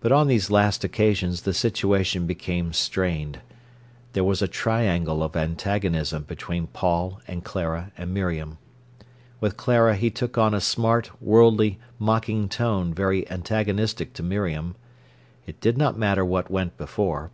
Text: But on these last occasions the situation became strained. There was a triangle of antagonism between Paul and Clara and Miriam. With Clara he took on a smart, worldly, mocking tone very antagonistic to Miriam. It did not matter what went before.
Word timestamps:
But 0.00 0.12
on 0.12 0.26
these 0.26 0.50
last 0.50 0.84
occasions 0.84 1.40
the 1.44 1.54
situation 1.54 2.26
became 2.26 2.74
strained. 2.74 3.40
There 4.12 4.22
was 4.22 4.42
a 4.42 4.48
triangle 4.48 5.22
of 5.22 5.34
antagonism 5.34 6.24
between 6.24 6.66
Paul 6.66 7.22
and 7.26 7.42
Clara 7.42 7.90
and 7.96 8.12
Miriam. 8.12 8.58
With 9.40 9.56
Clara 9.56 9.96
he 9.96 10.10
took 10.10 10.36
on 10.36 10.52
a 10.52 10.60
smart, 10.60 11.10
worldly, 11.22 11.78
mocking 11.98 12.50
tone 12.50 12.92
very 12.92 13.26
antagonistic 13.30 14.12
to 14.12 14.22
Miriam. 14.22 14.76
It 15.46 15.58
did 15.62 15.78
not 15.78 15.96
matter 15.96 16.22
what 16.22 16.50
went 16.50 16.76
before. 16.76 17.30